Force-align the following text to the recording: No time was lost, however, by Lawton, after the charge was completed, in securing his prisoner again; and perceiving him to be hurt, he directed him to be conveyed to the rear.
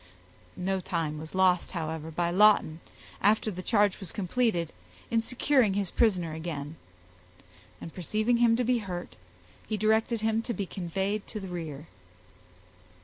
No 0.57 0.79
time 0.79 1.19
was 1.19 1.35
lost, 1.35 1.73
however, 1.73 2.09
by 2.09 2.31
Lawton, 2.31 2.79
after 3.21 3.51
the 3.51 3.61
charge 3.61 3.99
was 3.99 4.11
completed, 4.11 4.73
in 5.11 5.21
securing 5.21 5.75
his 5.75 5.91
prisoner 5.91 6.33
again; 6.33 6.75
and 7.79 7.93
perceiving 7.93 8.37
him 8.37 8.55
to 8.55 8.63
be 8.63 8.79
hurt, 8.79 9.15
he 9.67 9.77
directed 9.77 10.21
him 10.21 10.41
to 10.41 10.55
be 10.55 10.65
conveyed 10.65 11.27
to 11.27 11.39
the 11.39 11.49
rear. 11.49 11.85